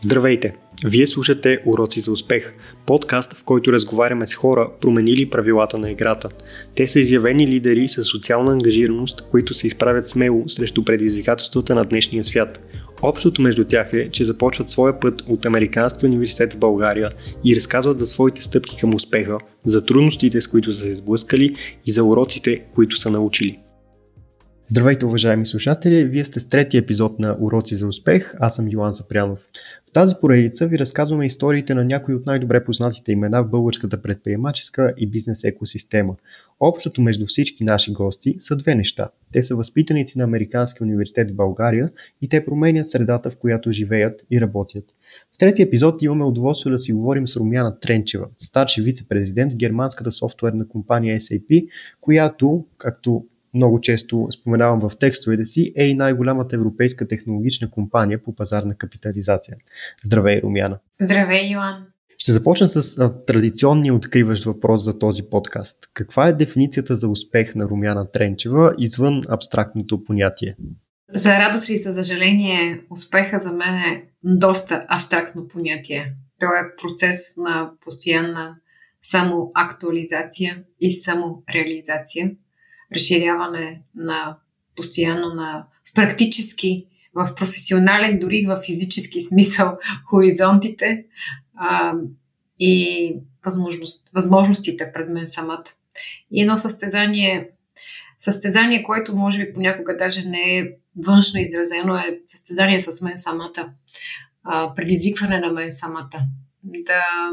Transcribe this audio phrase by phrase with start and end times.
[0.00, 0.56] Здравейте!
[0.84, 2.54] Вие слушате Уроци за успех,
[2.86, 6.28] подкаст, в който разговаряме с хора, променили правилата на играта.
[6.74, 12.24] Те са изявени лидери с социална ангажираност, които се изправят смело срещу предизвикателствата на днешния
[12.24, 12.64] свят.
[13.02, 17.10] Общото между тях е, че започват своя път от Американския университет в България
[17.44, 21.54] и разказват за своите стъпки към успеха, за трудностите, с които са се сблъскали
[21.86, 23.58] и за уроците, които са научили.
[24.68, 26.04] Здравейте, уважаеми слушатели!
[26.04, 28.34] Вие сте с третия епизод на Уроци за успех.
[28.38, 29.48] Аз съм Йоан Запрянов.
[29.88, 34.94] В тази поредица ви разказваме историите на някои от най-добре познатите имена в българската предприемаческа
[34.98, 36.16] и бизнес екосистема.
[36.60, 39.08] Общото между всички наши гости са две неща.
[39.32, 41.90] Те са възпитаници на Американския университет в България
[42.22, 44.84] и те променят средата, в която живеят и работят.
[45.34, 50.12] В третия епизод имаме удоволствие да си говорим с Румяна Тренчева, старши вице-президент в германската
[50.12, 51.68] софтуерна компания SAP,
[52.00, 53.24] която, както
[53.56, 59.56] много често споменавам в текстовете си, е и най-голямата европейска технологична компания по пазарна капитализация.
[60.04, 60.78] Здравей, Румяна!
[61.00, 61.86] Здравей, Йоан!
[62.18, 65.78] Ще започна с а, традиционния откриващ въпрос за този подкаст.
[65.94, 70.56] Каква е дефиницията за успех на Румяна Тренчева извън абстрактното понятие?
[71.14, 76.12] За радост и за съжаление, успеха за мен е доста абстрактно понятие.
[76.40, 78.56] То е процес на постоянна
[79.02, 82.30] само актуализация и само реализация
[82.94, 84.36] разширяване на
[84.76, 91.04] постоянно на в практически, в професионален, дори в физически смисъл хоризонтите
[91.56, 91.94] а,
[92.58, 93.14] и
[93.44, 95.64] възможност, възможностите пред мен самата.
[96.30, 97.50] И едно състезание,
[98.18, 103.72] състезание, което може би понякога даже не е външно изразено, е състезание с мен самата,
[104.44, 106.20] а, предизвикване на мен самата.
[106.64, 107.30] Да,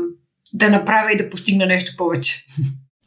[0.54, 2.43] да направя и да постигна нещо повече.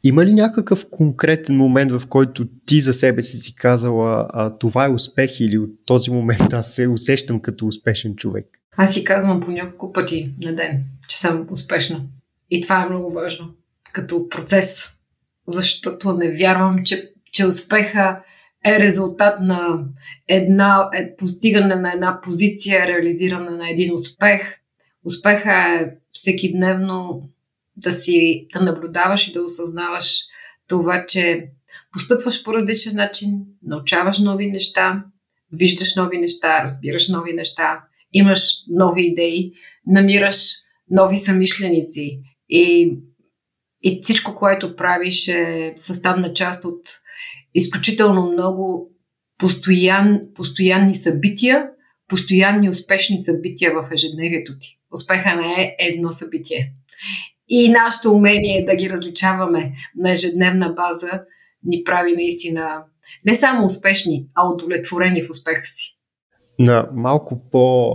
[0.07, 4.85] Има ли някакъв конкретен момент, в който ти за себе си си казала а, това
[4.85, 8.45] е успех или от този момент аз се усещам като успешен човек?
[8.77, 12.01] Аз си казвам по няколко пъти на ден, че съм успешна.
[12.49, 13.49] И това е много важно
[13.93, 14.83] като процес,
[15.47, 18.19] защото не вярвам, че, че успеха
[18.65, 19.79] е резултат на
[20.27, 24.57] една, е постигане на една позиция, реализиране на един успех.
[25.05, 27.21] Успеха е всеки дневно
[27.77, 30.21] да си да наблюдаваш и да осъзнаваш
[30.67, 31.47] това, че
[31.91, 33.29] постъпваш по различен начин,
[33.63, 35.03] научаваш нови неща,
[35.51, 37.83] виждаш нови неща, разбираш нови неща,
[38.13, 39.51] имаш нови идеи,
[39.87, 40.37] намираш
[40.91, 42.97] нови самишленици и,
[43.83, 46.81] и всичко, което правиш е съставна част от
[47.53, 48.91] изключително много
[49.37, 51.65] постоян, постоянни събития,
[52.07, 54.79] постоянни успешни събития в ежедневието ти.
[54.91, 56.73] Успеха не е едно събитие
[57.49, 61.23] и нашето умение да ги различаваме на ежедневна база
[61.63, 62.83] ни прави наистина
[63.25, 65.97] не само успешни, а удовлетворени в успеха си.
[66.59, 67.93] На малко по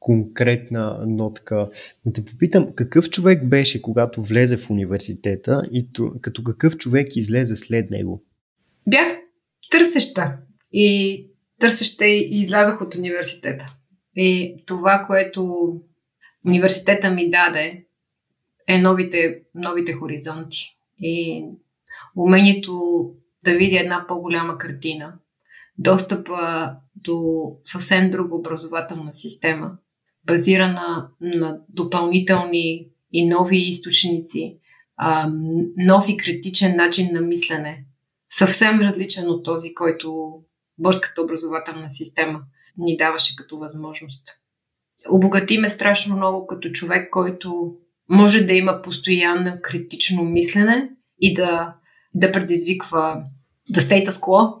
[0.00, 1.70] конкретна нотка.
[2.06, 5.88] Да те попитам, какъв човек беше, когато влезе в университета и
[6.20, 8.24] като какъв човек излезе след него?
[8.88, 9.08] Бях
[9.70, 10.36] търсеща
[10.72, 11.26] и
[11.60, 13.76] търсеща и излязох от университета.
[14.16, 15.72] И това, което
[16.46, 17.84] университета ми даде,
[18.74, 20.76] е новите, новите хоризонти.
[20.98, 21.44] И
[22.16, 23.04] умението
[23.44, 25.12] да видя една по-голяма картина,
[25.78, 27.20] достъпа до
[27.64, 29.70] съвсем друга образователна система,
[30.26, 34.56] базирана на допълнителни и нови източници,
[34.96, 35.30] а,
[35.76, 37.84] нов и критичен начин на мислене,
[38.30, 40.38] съвсем различен от този, който
[40.78, 42.40] българската образователна система
[42.78, 44.28] ни даваше като възможност.
[45.10, 47.76] Обогати ме страшно много като човек, който
[48.10, 50.90] може да има постоянно критично мислене
[51.20, 51.74] и да,
[52.14, 53.22] да предизвиква
[53.70, 54.54] да status quo.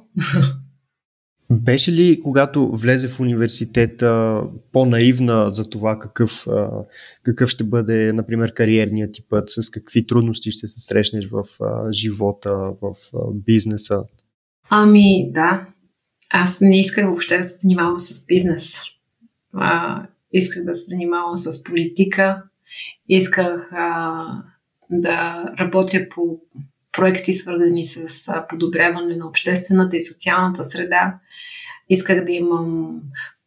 [1.52, 6.46] Беше ли, когато влезе в университета, по-наивна за това какъв,
[7.22, 11.44] какъв ще бъде, например, кариерният ти път, с какви трудности ще се срещнеш в
[11.92, 12.94] живота, в
[13.34, 14.02] бизнеса?
[14.68, 15.66] Ами, да.
[16.30, 18.76] Аз не исках въобще да се занимавам с бизнес.
[19.52, 20.02] А,
[20.32, 22.42] исках да се занимавам с политика,
[23.08, 24.24] Исках а,
[24.90, 26.40] да работя по
[26.92, 31.18] проекти, свързани с а, подобряване на обществената и социалната среда.
[31.88, 33.00] Исках да имам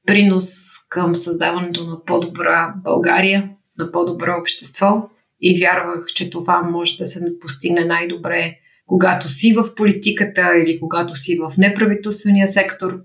[0.05, 0.45] принос
[0.89, 5.09] към създаването на по-добра България, на по-добро общество
[5.41, 8.55] и вярвах, че това може да се постигне най-добре,
[8.85, 12.99] когато си в политиката или когато си в неправителствения сектор.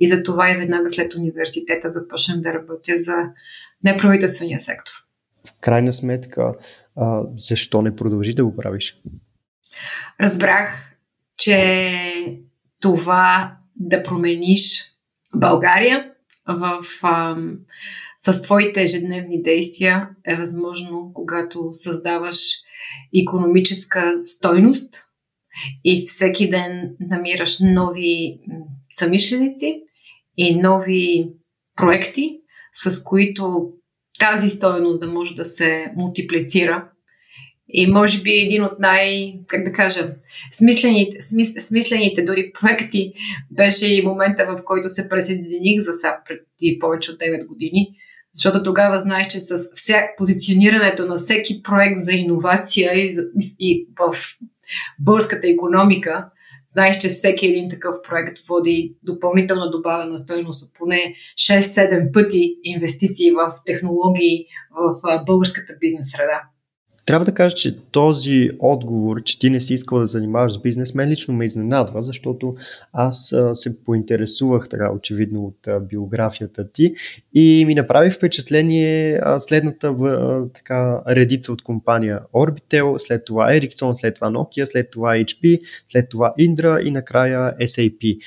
[0.00, 3.24] И за това и веднага след университета започнах да работя за
[3.84, 5.07] неправителствения сектор
[5.46, 6.54] в крайна сметка,
[6.96, 9.02] а, защо не продължи да го правиш?
[10.20, 10.94] Разбрах,
[11.36, 12.40] че
[12.80, 14.84] това да промениш
[15.34, 16.10] България
[16.48, 17.36] в, а,
[18.20, 22.36] с твоите ежедневни действия е възможно, когато създаваш
[23.22, 25.04] економическа стойност
[25.84, 28.40] и всеки ден намираш нови
[28.94, 29.82] самишленици
[30.36, 31.30] и нови
[31.76, 32.40] проекти,
[32.72, 33.72] с които
[34.18, 36.88] тази стойност да може да се мултиплицира.
[37.68, 40.14] И може би един от най, как да кажа,
[40.52, 43.12] смислените, смис, смислените дори проекти
[43.50, 47.88] беше и момента, в който се присъединих за САП преди повече от 9 години.
[48.34, 53.16] Защото тогава знаеш, че с вся, позиционирането на всеки проект за иновация и,
[53.60, 54.16] и в
[55.00, 56.28] българската економика,
[56.72, 63.30] знаеш, че всеки един такъв проект води допълнителна добавена стоеност от поне 6-7 пъти инвестиции
[63.30, 66.42] в технологии в българската бизнес среда.
[67.08, 70.94] Трябва да кажа, че този отговор, че ти не си искал да занимаваш с бизнес,
[70.94, 72.56] мен лично ме изненадва, защото
[72.92, 76.94] аз се поинтересувах така очевидно от биографията ти
[77.34, 79.96] и ми направи впечатление следната
[80.54, 86.08] така редица от компания Orbitel, след това Ericsson, след това Nokia, след това HP, след
[86.08, 88.18] това Indra и накрая SAP.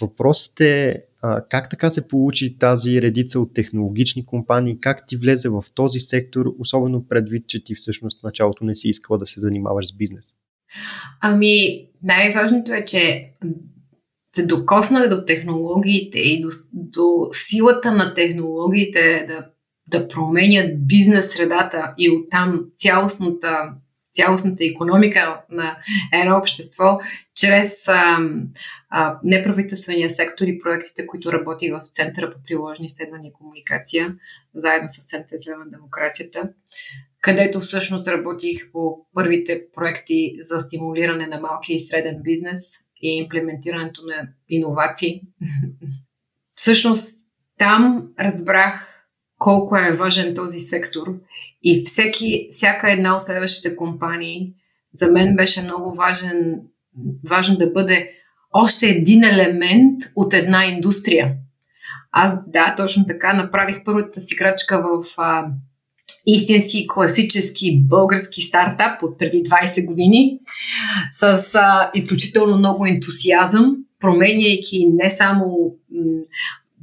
[0.00, 1.04] Въпросът е
[1.50, 6.46] как така се получи тази редица от технологични компании, как ти влезе в този сектор,
[6.58, 10.34] особено предвид, че ти всъщност в началото не си искала да се занимаваш с бизнес?
[11.20, 13.32] Ами, най-важното е, че
[14.36, 19.46] се докоснах до технологиите и до, до силата на технологиите да,
[19.98, 23.72] да променят бизнес средата и оттам цялостната
[24.12, 25.76] цялостната економика на
[26.12, 26.98] едно общество,
[27.34, 28.18] чрез а,
[28.90, 34.16] а, неправителствения сектор и проектите, които работи в Центъра по приложни изследвания и комуникация,
[34.54, 36.48] заедно с Центъра за демокрацията,
[37.20, 42.72] където всъщност работих по първите проекти за стимулиране на малки и среден бизнес
[43.02, 45.22] и имплементирането на иновации.
[46.54, 47.20] всъщност
[47.58, 49.06] там разбрах
[49.38, 51.14] колко е важен този сектор
[51.62, 54.52] и всеки, всяка една от следващите компании
[54.94, 56.60] за мен беше много важен,
[57.28, 58.10] важен да бъде
[58.52, 61.32] още един елемент от една индустрия.
[62.12, 65.46] Аз, да, точно така, направих първата си крачка в а,
[66.26, 70.38] истински, класически български стартап от преди 20 години
[71.12, 76.20] с а, изключително много ентусиазъм, променяйки не само м-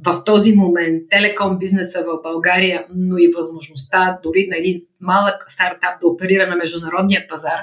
[0.04, 6.00] в този момент телеком бизнеса в България, но и възможността дори на един малък стартап
[6.00, 7.60] да оперира на международния пазар,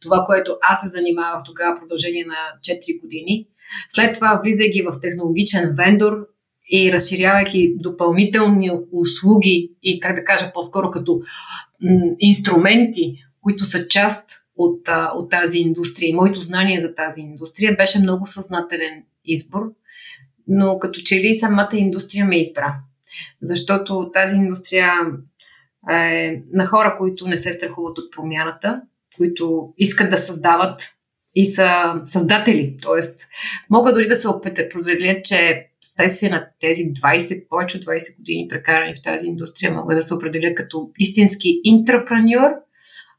[0.00, 3.46] това, което аз се занимавах тогава в продължение на 4 години.
[3.90, 6.26] След това, влизайки в технологичен вендор
[6.72, 11.20] и разширявайки допълнителни услуги и, как да кажа, по-скоро като
[12.18, 16.08] инструменти, които са част от, от тази индустрия.
[16.08, 19.62] И моето знание за тази индустрия, беше много съзнателен избор–
[20.46, 22.74] но като че ли самата индустрия ме избра.
[23.42, 24.92] Защото тази индустрия
[25.90, 28.82] е на хора, които не се страхуват от промяната,
[29.16, 30.92] които искат да създават
[31.34, 32.76] и са създатели.
[32.82, 33.20] Тоест,
[33.70, 38.94] мога дори да се определят, че следствие на тези 20, повече от 20 години прекарани
[38.94, 42.50] в тази индустрия, мога да се определя като истински интрапреньор.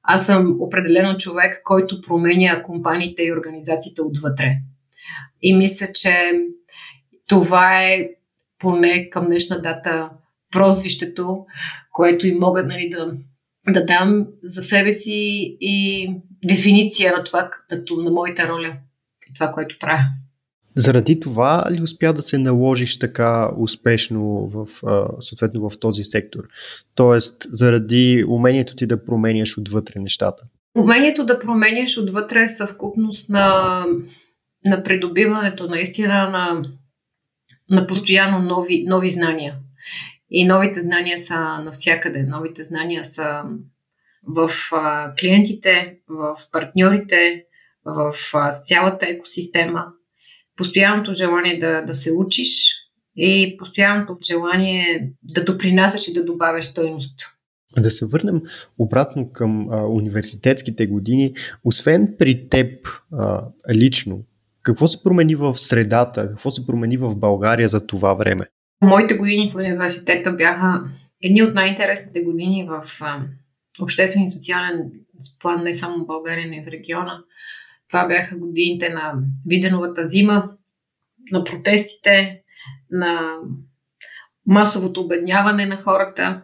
[0.03, 4.57] Аз съм определено човек, който променя компаниите и организациите отвътре.
[5.41, 6.31] И мисля, че
[7.27, 8.09] това е
[8.60, 10.10] поне към днешна дата
[10.51, 11.46] прозвището,
[11.93, 13.13] което и мога нали, да,
[13.74, 16.10] да дам за себе си и
[16.46, 18.77] дефиниция на това, като на моята роля
[19.29, 20.03] и това, което правя.
[20.75, 24.67] Заради това ли успя да се наложиш така успешно в,
[25.19, 26.43] съответно в този сектор?
[26.96, 30.43] Тоест, заради умението ти да променяш отвътре нещата?
[30.77, 33.84] Умението да променяш отвътре е съвкупност на,
[34.65, 36.63] на придобиването наистина на
[37.69, 39.55] на постоянно нови, нови знания.
[40.29, 42.24] И новите знания са навсякъде.
[42.24, 43.41] Новите знания са
[44.27, 47.43] в а, клиентите, в партньорите,
[47.86, 49.86] в а, цялата екосистема.
[50.55, 52.50] Постоянното желание да, да се учиш
[53.15, 57.19] и постоянното желание да допринасяш и да добавяш стойност.
[57.77, 58.41] Да се върнем
[58.77, 61.33] обратно към а, университетските години.
[61.63, 64.24] Освен при теб а, лично,
[64.67, 66.29] какво се промени в средата?
[66.29, 68.45] Какво се промени в България за това време?
[68.83, 70.83] Моите години в университета бяха
[71.24, 73.01] едни от най-интересните години в
[73.81, 74.91] обществен и социален
[75.39, 77.24] план не само в България, но и в региона.
[77.88, 79.13] Това бяха годините на
[79.47, 80.50] Виденовата зима,
[81.31, 82.41] на протестите,
[82.91, 83.38] на
[84.45, 86.41] масовото обедняване на хората.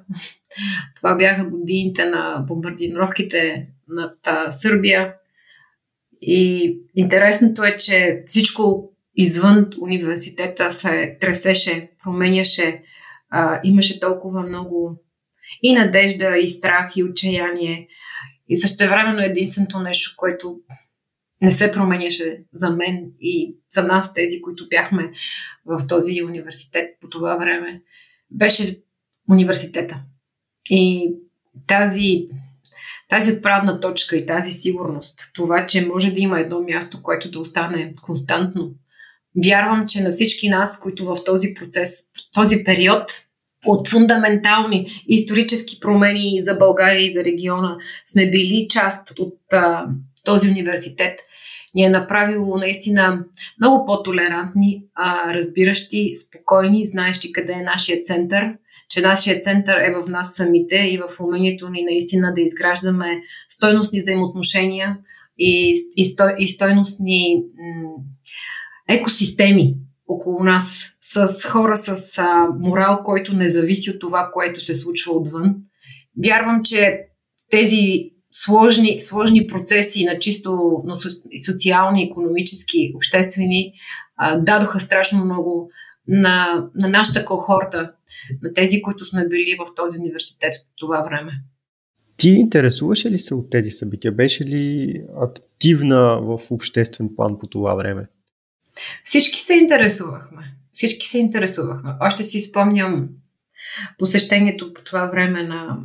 [0.96, 4.18] Това бяха годините на бомбардировките над
[4.52, 5.14] Сърбия.
[6.26, 12.82] И интересното е, че всичко извън университета се тресеше, променяше,
[13.30, 15.04] а, имаше толкова много
[15.64, 17.88] и надежда, и страх, и отчаяние.
[18.50, 20.60] И същевременно единственото нещо, което
[21.42, 25.12] не се променяше за мен и за нас, тези, които бяхме
[25.66, 27.82] в този университет по това време,
[28.32, 28.82] беше
[29.30, 30.02] университета.
[30.70, 31.14] И
[31.68, 32.28] тази,
[33.14, 37.40] тази отправна точка и тази сигурност, това, че може да има едно място, което да
[37.40, 38.72] остане константно.
[39.46, 42.00] Вярвам, че на всички нас, които в този процес,
[42.34, 43.04] този период
[43.66, 49.86] от фундаментални исторически промени за България и за региона сме били част от а,
[50.26, 51.20] този университет,
[51.76, 53.26] ни е направило наистина
[53.60, 58.54] много по-толерантни, а, разбиращи, спокойни, знаещи къде е нашия център,
[58.94, 64.00] че нашия център е в нас самите и в умението ни наистина да изграждаме стойностни
[64.00, 64.98] взаимоотношения
[65.38, 67.90] и, и, стой, и стойностни м-
[68.98, 69.76] екосистеми
[70.08, 75.14] около нас с хора с а, морал, който не зависи от това, което се случва
[75.14, 75.56] отвън.
[76.26, 77.00] Вярвам, че
[77.50, 80.96] тези сложни, сложни процеси на чисто на
[81.46, 83.74] социални, економически, обществени
[84.18, 85.70] а, дадоха страшно много
[86.08, 87.92] на, на нашата кохорта,
[88.42, 91.32] на тези, които сме били в този университет в това време.
[92.18, 94.12] Ти интересуваше ли се от тези събития?
[94.12, 98.08] Беше ли активна в обществен план по това време?
[99.04, 100.56] Всички се интересувахме.
[100.74, 101.94] Всички се интересувахме.
[102.02, 103.10] Още си спомням
[103.98, 105.78] посещението по това време на,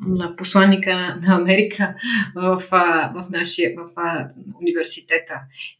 [0.00, 1.94] на посланника на, на Америка
[2.34, 2.62] в,
[3.14, 3.90] в нашия в
[4.60, 5.34] университета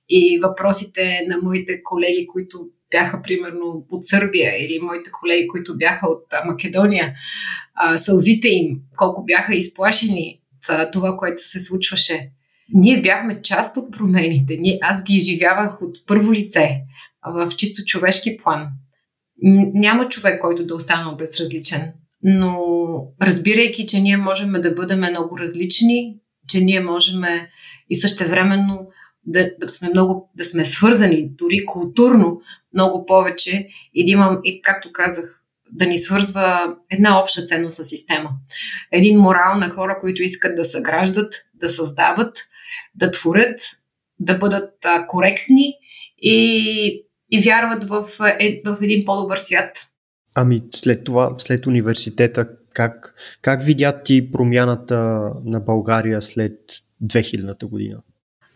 [0.08, 2.58] и въпросите на моите колеги, които
[2.90, 7.14] бяха примерно от Сърбия или моите колеги, които бяха от Македония,
[7.74, 12.30] а, сълзите им, колко бяха изплашени за това, което се случваше.
[12.74, 14.56] Ние бяхме част от промените.
[14.56, 16.80] Ние, аз ги изживявах от първо лице,
[17.26, 18.68] в чисто човешки план.
[19.74, 21.92] Няма човек, който да остана безразличен.
[22.22, 22.64] Но
[23.22, 26.16] разбирайки, че ние можем да бъдем много различни,
[26.48, 27.22] че ние можем
[27.90, 28.88] и същевременно
[29.28, 32.40] да, да сме много, да сме свързани, дори културно,
[32.74, 35.42] много повече и да имам, и както казах,
[35.72, 38.30] да ни свързва една обща ценностна система.
[38.92, 42.38] Един морал на хора, които искат да съграждат, да създават,
[42.94, 43.60] да творят,
[44.20, 45.74] да бъдат а, коректни
[46.18, 48.08] и, и вярват в,
[48.40, 49.88] е, в един по-добър свят.
[50.34, 56.60] Ами след това, след университета, как, как видят ти промяната на България след
[57.04, 58.02] 2000-та година?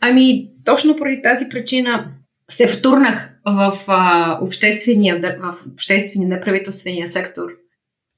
[0.04, 2.12] Ами, точно поради тази причина
[2.50, 7.50] се втурнах в а, обществения, в обществения неправителствения сектор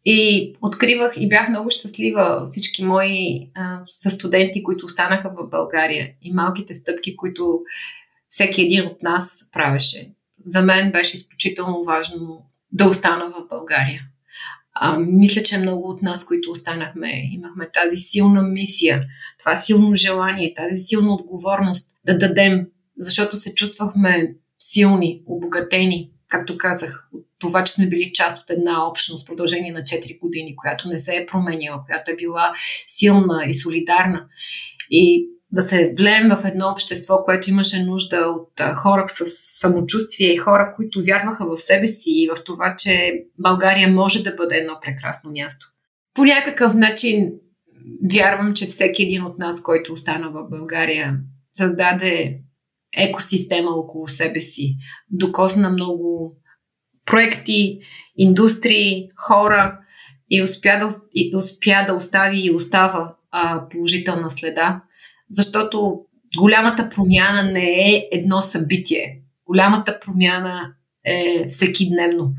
[0.04, 6.32] и откривах и бях много щастлива всички мои а, студенти, които останаха в България и
[6.32, 7.60] малките стъпки, които
[8.28, 10.10] всеки един от нас правеше.
[10.46, 14.02] За мен беше изключително важно да остана в България.
[14.74, 19.04] А, мисля, че много от нас, които останахме, имахме тази силна мисия,
[19.38, 22.66] това силно желание, тази силна отговорност да дадем,
[22.98, 28.88] защото се чувствахме силни, обогатени, както казах, от това, че сме били част от една
[28.88, 32.52] общност в продължение на 4 години, която не се е променила, която е била
[32.86, 34.26] силна и солидарна.
[34.90, 39.26] И да се влеем в едно общество, което имаше нужда от хора с
[39.60, 44.34] самочувствие и хора, които вярваха в себе си и в това, че България може да
[44.34, 45.66] бъде едно прекрасно място.
[46.14, 47.32] По някакъв начин
[48.12, 51.16] вярвам, че всеки един от нас, който остана в България,
[51.52, 52.40] създаде
[52.96, 54.76] екосистема около себе си,
[55.10, 56.36] докосна много
[57.06, 57.78] проекти,
[58.16, 59.78] индустрии, хора
[60.30, 64.82] и успя да, и успя да остави и остава а, положителна следа,
[65.30, 66.00] защото
[66.38, 69.20] голямата промяна не е едно събитие.
[69.46, 72.32] Голямата промяна е всеки дневно.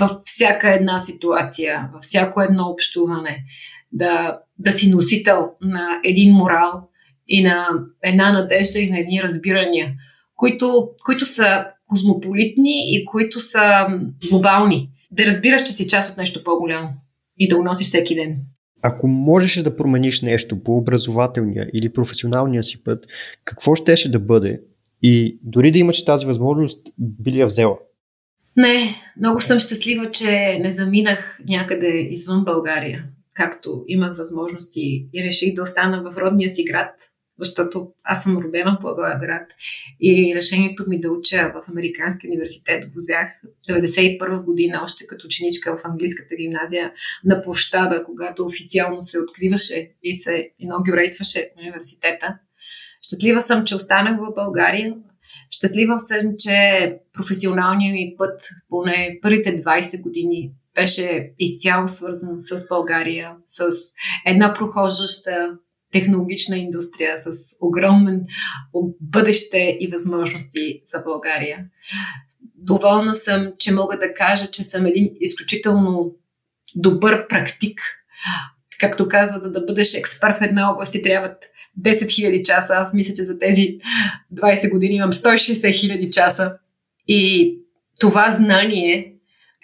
[0.00, 3.44] Във всяка една ситуация, във всяко едно общуване,
[3.92, 6.88] да, да си носител на един морал
[7.28, 7.68] и на
[8.02, 9.94] една надежда и на едни разбирания,
[10.36, 13.86] които, които са космополитни и които са
[14.30, 14.90] глобални.
[15.10, 16.88] Да разбираш, че си част от нещо по-голямо
[17.38, 18.36] и да го носиш всеки ден.
[18.82, 23.06] Ако можеш да промениш нещо по образователния или професионалния си път,
[23.44, 24.60] какво щеше да бъде?
[25.02, 27.78] И дори да имаш тази възможност, би ли я взела?
[28.56, 33.04] Не, много съм щастлива, че не заминах някъде извън България,
[33.34, 36.94] както имах възможности и реших да остана в родния си град,
[37.38, 39.50] защото аз съм родена в Благоевград
[40.00, 43.28] и решението ми да уча в Американски университет го взях
[43.68, 46.92] 91 година, още като ученичка в английската гимназия
[47.24, 52.38] на площада, когато официално се откриваше и се инаугюрейтваше университета.
[53.02, 54.94] Щастлива съм, че останах в България.
[55.50, 63.36] Щастлива съм, че професионалният ми път, поне първите 20 години, беше изцяло свързан с България,
[63.46, 63.70] с
[64.26, 65.58] една прохождаща
[65.92, 68.26] технологична индустрия с огромен
[69.00, 71.64] бъдеще и възможности за България.
[72.54, 76.14] Доволна съм, че мога да кажа, че съм един изключително
[76.76, 77.80] добър практик.
[78.80, 81.44] Както казват, за да бъдеш експерт в една област ти трябват
[81.82, 82.72] 10 000 часа.
[82.76, 83.78] Аз мисля, че за тези
[84.34, 86.52] 20 години имам 160 000 часа.
[87.08, 87.54] И
[88.00, 89.14] това знание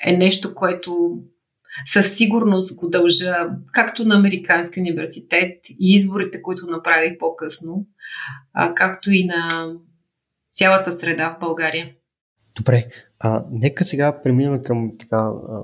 [0.04, 1.18] е нещо, което
[1.86, 7.86] със сигурност го дължа както на Американски университет и изборите, които направих по-късно,
[8.52, 9.72] а, както и на
[10.52, 11.90] цялата среда в България.
[12.56, 12.86] Добре,
[13.20, 15.62] а, нека сега преминем към така, а,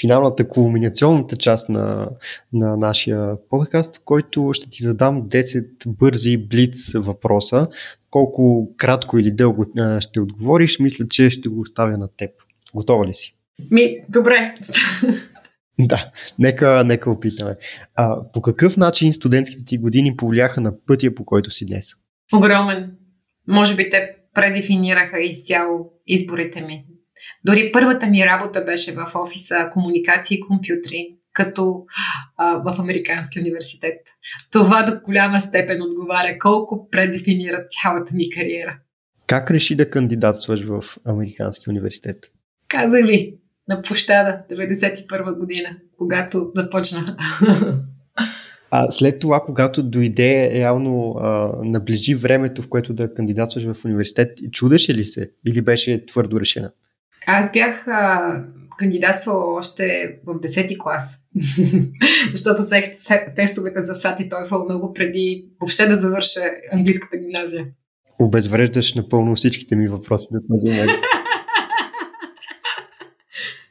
[0.00, 2.10] финалната, кулминационната част на,
[2.52, 7.68] на нашия подкаст, в който ще ти задам 10 бързи блиц въпроса.
[8.10, 9.66] Колко кратко или дълго
[10.00, 12.30] ще отговориш, мисля, че ще го оставя на теб.
[12.74, 13.36] Готова ли си?
[13.70, 14.54] Ми, добре.
[15.78, 17.54] Да, нека, нека опитаме.
[17.94, 21.86] А, по какъв начин студентските ти години повлияха на пътя, по който си днес?
[22.34, 22.92] Огромен.
[23.48, 26.84] Може би те предефинираха изцяло изборите ми.
[27.44, 31.84] Дори първата ми работа беше в офиса комуникации и компютри, като
[32.36, 33.96] а, в Американски университет.
[34.52, 38.78] Това до голяма степен отговаря колко предефинира цялата ми кариера.
[39.26, 42.16] Как реши да кандидатстваш в Американски университет?
[42.68, 43.39] Казах ви,
[43.70, 47.16] на площада 91 година, когато започна.
[48.70, 54.38] А след това, когато дойде реално а, наближи времето, в което да кандидатстваш в университет,
[54.52, 56.72] чудеше ли се или беше твърдо решена?
[57.26, 58.44] Аз бях а,
[58.78, 61.18] кандидатствала още в 10-ти клас,
[62.32, 62.84] защото взех
[63.36, 66.40] тестовете за САТ и TOEFL много преди въобще да завърша
[66.72, 67.66] английската гимназия.
[68.18, 70.90] Обезвреждаш напълно всичките ми въпроси до този момент.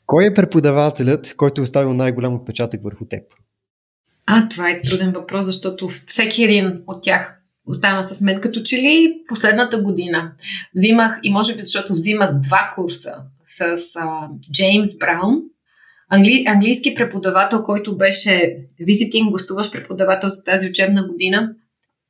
[0.09, 3.23] Кой е преподавателят, който е оставил най-голям отпечатък върху теб?
[4.25, 8.39] А, това е труден въпрос, защото всеки един от тях остана с мен.
[8.39, 10.31] Като че ли последната година
[10.75, 13.15] взимах, и може би защото взимах два курса
[13.47, 13.61] с
[13.95, 15.41] а, Джеймс Браун,
[16.09, 21.49] англи, английски преподавател, който беше визитинг, гостуващ преподавател за тази учебна година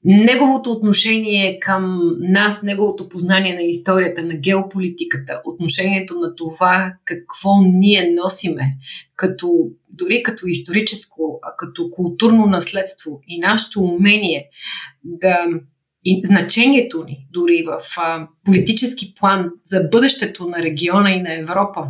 [0.05, 8.15] неговото отношение към нас, неговото познание на историята, на геополитиката, отношението на това какво ние
[8.23, 8.77] носиме,
[9.15, 9.51] като,
[9.89, 14.49] дори като историческо, а като културно наследство и нашето умение
[15.03, 15.45] да
[16.05, 21.87] и значението ни дори в а, политически план за бъдещето на региона и на Европа,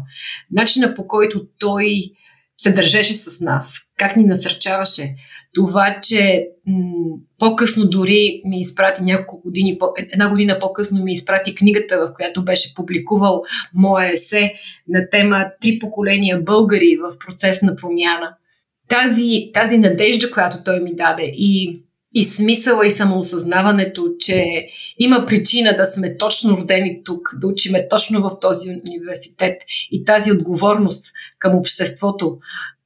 [0.51, 2.11] начина по който той
[2.59, 5.15] се държеше с нас, как ни насърчаваше.
[5.53, 11.55] Това, че м- по-късно дори ми изпрати няколко години, по- една година по-късно ми изпрати
[11.55, 13.43] книгата, в която беше публикувал
[13.73, 14.53] моя есе
[14.87, 18.35] на тема Три поколения българи в процес на промяна.
[18.87, 24.67] Тази, тази надежда, която той ми даде и и смисъла и самоосъзнаването, че
[24.99, 30.31] има причина да сме точно родени тук, да учиме точно в този университет и тази
[30.31, 32.37] отговорност към обществото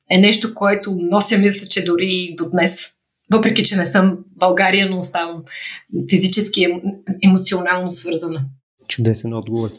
[0.10, 2.90] е нещо, което нося, мисля, че дори до днес.
[3.32, 5.44] Въпреки, че не съм България, но оставам
[6.10, 6.68] физически,
[7.24, 8.42] емоционално свързана.
[8.88, 9.70] Чудесен отговор.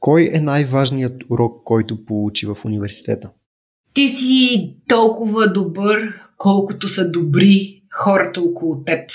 [0.00, 3.30] Кой е най-важният урок, който получи в университета?
[3.94, 9.10] Ти си толкова добър, колкото са добри хората около теб.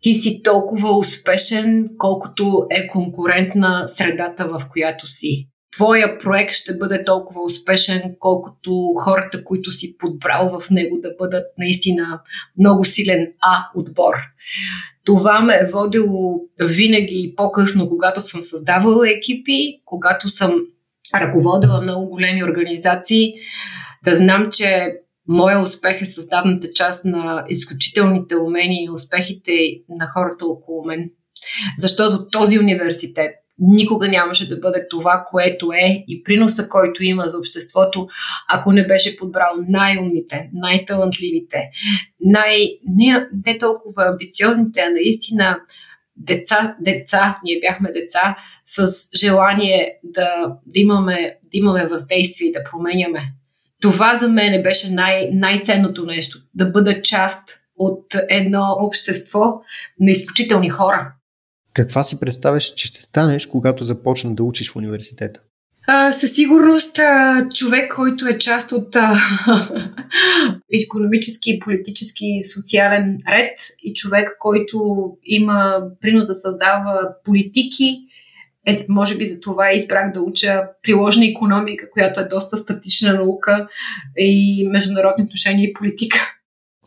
[0.00, 5.48] Ти си толкова успешен, колкото е конкурентна средата, в която си.
[5.72, 11.44] Твоя проект ще бъде толкова успешен, колкото хората, които си подбрал в него да бъдат
[11.58, 12.20] наистина
[12.58, 14.14] много силен А отбор.
[15.04, 20.54] Това ме е водило винаги по-късно, когато съм създавала екипи, когато съм
[21.14, 23.34] ръководила много големи организации,
[24.04, 24.92] да знам, че
[25.28, 29.52] Моя успех е създавната част на изключителните умения и успехите
[29.88, 31.10] на хората около мен.
[31.78, 37.38] Защото този университет никога нямаше да бъде това, което е и приноса, който има за
[37.38, 38.06] обществото,
[38.48, 41.58] ако не беше подбрал най-умните, най-талантливите,
[42.20, 45.60] най- не, не толкова амбициозните, а наистина
[46.16, 48.86] деца, деца, ние бяхме деца с
[49.18, 53.34] желание да, да, имаме, да имаме въздействие и да променяме
[53.82, 56.38] това за мен беше най- най-ценното нещо.
[56.54, 59.60] Да бъда част от едно общество
[60.00, 61.12] на изключителни хора.
[61.74, 65.40] Каква си представяш, че ще станеш, когато започна да учиш в университета?
[65.86, 69.14] А, със сигурност а, човек, който е част от а,
[70.84, 77.98] економически, политически, социален ред и човек, който има принос да създава политики
[78.66, 83.68] е, може би за това избрах да уча приложна економика, която е доста статична наука
[84.18, 86.18] и международни отношения и политика.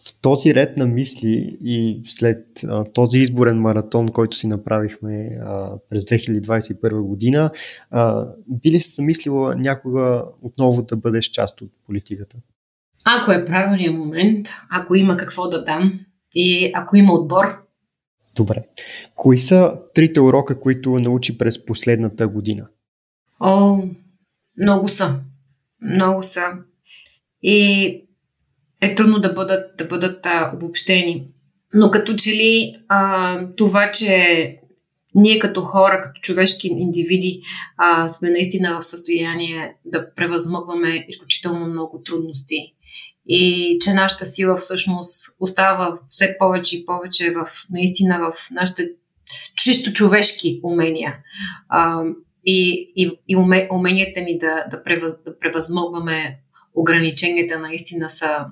[0.08, 5.78] В този ред на мисли и след а, този изборен маратон, който си направихме а,
[5.90, 7.52] през 2021 година,
[7.92, 12.38] а, би ли се замислила някога отново да бъдеш част от политиката?
[13.04, 16.00] Ако е правилният момент, ако има какво да дам
[16.36, 17.65] и ако има отбор.
[18.36, 18.64] Добре.
[19.16, 22.68] Кои са трите урока, които научи през последната година?
[23.40, 23.78] О,
[24.62, 25.20] много са.
[25.82, 26.46] Много са.
[27.44, 27.86] И
[28.82, 31.28] е трудно да бъдат, да бъдат а, обобщени.
[31.74, 34.26] Но като че ли а, това, че
[35.16, 37.42] ние като хора, като човешки индивиди,
[37.78, 42.75] а, сме наистина в състояние да превъзмъгваме изключително много трудности.
[43.28, 48.84] И че нашата сила всъщност остава все повече и повече в наистина в нашите
[49.56, 51.18] чисто човешки умения.
[51.70, 52.04] А,
[52.46, 53.36] и, и, и
[53.72, 56.40] уменията ни да, да, превъз, да превъзмогваме
[56.76, 58.46] ограниченията наистина са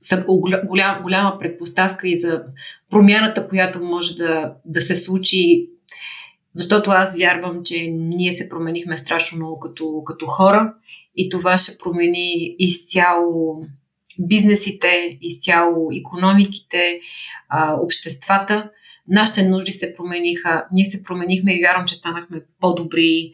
[0.00, 0.24] са
[0.66, 2.44] голям, голяма предпоставка и за
[2.90, 5.70] промяната, която може да, да се случи.
[6.54, 10.74] Защото аз вярвам, че ние се променихме страшно много като, като хора
[11.16, 13.64] и това ще промени изцяло
[14.18, 17.00] бизнесите, изцяло економиките,
[17.82, 18.70] обществата.
[19.08, 23.32] Нашите нужди се промениха, ние се променихме и вярвам, че станахме по-добри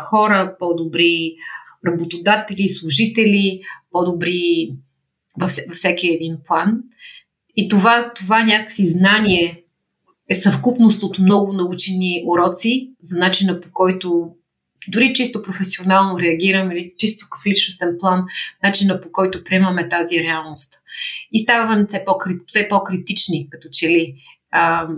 [0.00, 1.34] хора, по-добри
[1.86, 3.60] работодатели, служители,
[3.92, 4.72] по-добри
[5.40, 6.82] във, всеки един план.
[7.56, 9.62] И това, това някакси знание
[10.28, 14.30] е съвкупност от много научени уроци за начина по който
[14.88, 18.24] дори чисто професионално реагираме или чисто в личностен план,
[18.62, 20.74] начина по който приемаме тази реалност.
[21.32, 24.14] И ставаме все, по все по-критични, като че ли.
[24.50, 24.88] А,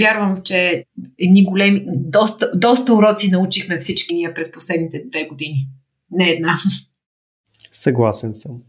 [0.00, 0.84] вярвам, че
[1.18, 5.68] едни големи, доста, доста уроци научихме всички ние през последните две години.
[6.10, 6.58] Не една.
[7.72, 8.62] Съгласен съм.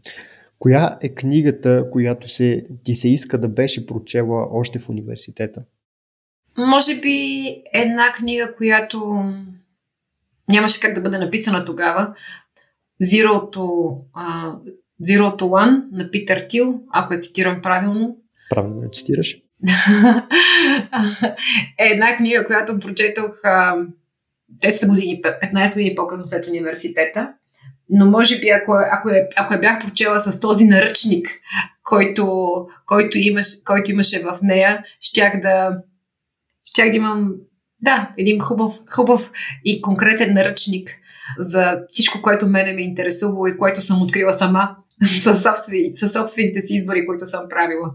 [0.58, 5.64] Коя е книгата, която се, ти се иска да беше прочела още в университета?
[6.58, 9.24] Може би една книга, която
[10.48, 12.14] нямаше как да бъде написана тогава.
[13.02, 14.58] Zero to, uh,
[15.02, 18.18] Zero to One на Питър Тил, ако я цитирам правилно.
[18.50, 19.36] Правилно я цитираш.
[21.78, 23.86] е една книга, която прочетох uh,
[24.58, 27.32] 10 години, 15 години по-късно след университета
[27.90, 31.28] но може би ако, ако, е, ако я бях прочела с този наръчник,
[31.82, 35.78] който, който, имаш, който имаше в нея, щях да,
[36.64, 37.34] щях да имам
[37.80, 39.32] да, един хубав, хубав
[39.64, 40.90] и конкретен наръчник
[41.38, 44.76] за всичко, което мене ме е интересувало и което съм открила сама
[45.22, 47.94] със, собствени, със собствените си избори, които съм правила.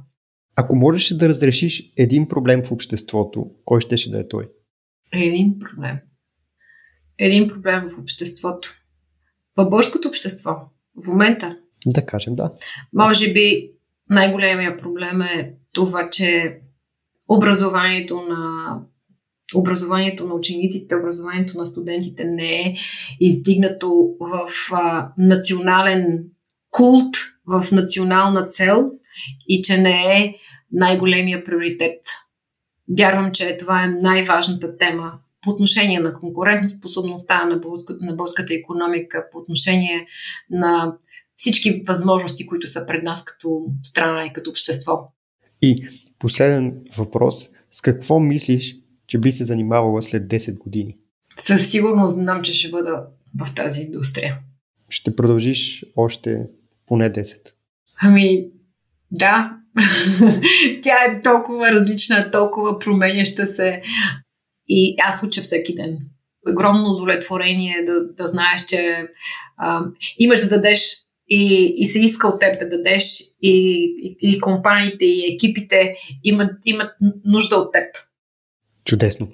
[0.56, 4.50] Ако можеш да разрешиш един проблем в обществото, кой ще да е той?
[5.14, 5.98] Един проблем.
[7.18, 8.79] Един проблем в обществото
[9.66, 10.56] в българското общество
[11.04, 11.58] в момента.
[11.86, 12.54] Да кажем, да.
[12.94, 13.72] Може би
[14.10, 16.60] най-големия проблем е това, че
[17.30, 18.74] образованието на
[19.56, 22.76] образованието на учениците, образованието на студентите не е
[23.20, 26.24] издигнато в а, национален
[26.70, 28.92] култ, в национална цел
[29.48, 30.36] и че не е
[30.72, 32.00] най-големия приоритет.
[32.98, 39.28] Вярвам, че това е най-важната тема по отношение на конкурентоспособността на, българската, на българската економика,
[39.32, 40.08] по отношение
[40.50, 40.98] на
[41.36, 45.14] всички възможности, които са пред нас като страна и като общество.
[45.62, 45.88] И
[46.20, 47.50] последен въпрос.
[47.72, 48.76] С какво мислиш,
[49.08, 50.98] че би се занимавала след 10 години?
[51.38, 53.06] Със сигурност знам, че ще бъда
[53.40, 54.40] в тази индустрия.
[54.90, 56.48] Ще продължиш още
[56.86, 57.54] поне 10.
[58.02, 58.48] Ами,
[59.12, 59.58] да.
[60.82, 63.82] Тя е толкова различна, толкова променяща се.
[64.70, 65.98] И аз уча всеки ден.
[66.52, 69.08] Огромно удовлетворение да, да знаеш, че
[69.58, 69.86] а,
[70.20, 70.96] имаш да дадеш
[71.30, 73.58] и, и се иска от теб да дадеш и,
[74.04, 76.92] и, и компаниите и екипите имат, имат
[77.26, 77.86] нужда от теб.
[78.86, 79.28] Чудесно.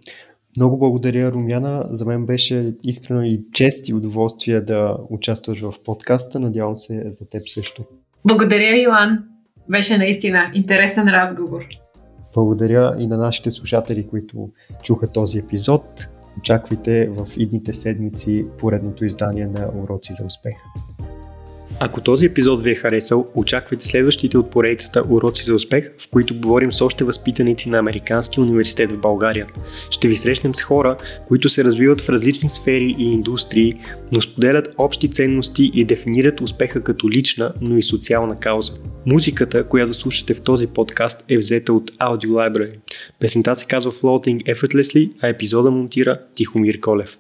[0.60, 1.88] Много благодаря, Румяна.
[1.90, 6.40] За мен беше искрено и чест и удоволствие да участваш в подкаста.
[6.40, 7.84] Надявам се за теб също.
[8.26, 9.24] Благодаря, Йоан.
[9.70, 11.66] Беше наистина интересен разговор.
[12.36, 14.50] Благодаря и на нашите слушатели, които
[14.84, 16.08] чуха този епизод.
[16.38, 20.64] Очаквайте в идните седмици поредното издание на Уроци за успеха.
[21.80, 26.40] Ако този епизод ви е харесал, очаквайте следващите от поредицата Уроци за успех, в които
[26.40, 29.48] говорим с още възпитаници на Американския университет в България.
[29.90, 33.74] Ще ви срещнем с хора, които се развиват в различни сфери и индустрии,
[34.12, 38.74] но споделят общи ценности и дефинират успеха като лична, но и социална кауза.
[39.06, 42.76] Музиката, която слушате в този подкаст е взета от Audio Library.
[43.20, 47.18] Песента се казва Floating Effortlessly, а епизода монтира Тихомир Колев.